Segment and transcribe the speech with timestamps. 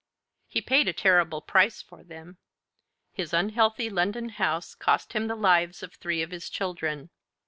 [0.47, 2.39] He paid a terrible price for them:
[3.11, 7.11] his unhealthy London house cost him the lives of three of his children.